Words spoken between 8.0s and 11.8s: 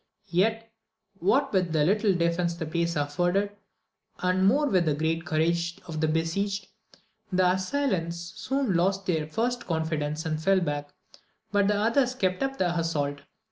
soon lost their first confidence, and fell back; but